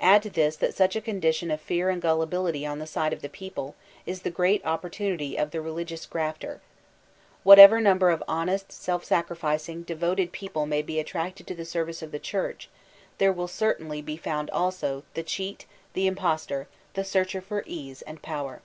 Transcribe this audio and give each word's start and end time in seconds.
Add 0.00 0.22
to 0.22 0.30
this 0.30 0.54
that 0.58 0.72
such 0.72 0.94
a 0.94 1.00
condition 1.00 1.50
of 1.50 1.60
fear 1.60 1.90
and 1.90 2.00
gullibility 2.00 2.64
on 2.64 2.78
the 2.78 2.86
side 2.86 3.12
of 3.12 3.22
the 3.22 3.28
people, 3.28 3.74
is 4.06 4.22
the 4.22 4.30
great 4.30 4.64
opportunity 4.64 5.36
of 5.36 5.50
the 5.50 5.60
religious 5.60 6.06
"grafter.*' 6.06 6.60
Whatever 7.42 7.80
number 7.80 8.10
of 8.10 8.22
honest, 8.28 8.70
self 8.70 9.04
sacrificing, 9.04 9.82
devoted 9.82 10.30
people 10.30 10.64
may 10.64 10.80
be 10.80 11.00
attracted 11.00 11.48
to 11.48 11.56
the 11.56 11.64
service 11.64 12.02
of 12.02 12.12
the 12.12 12.20
Churdi, 12.20 12.68
there 13.18 13.32
will 13.32 13.48
certainly 13.48 14.00
be 14.00 14.14
f 14.14 14.22
oond 14.30 14.48
also, 14.52 15.02
the 15.14 15.24
cheat, 15.24 15.66
the 15.92 16.06
impostor, 16.06 16.68
the 16.94 17.02
searcher 17.02 17.40
for 17.40 17.64
ease 17.66 18.00
and 18.02 18.22
power. 18.22 18.62